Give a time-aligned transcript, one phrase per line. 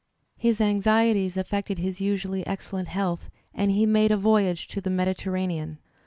[0.39, 5.77] His anxieties affected his usually excellent health, and he made a voyage to the Mediterranean.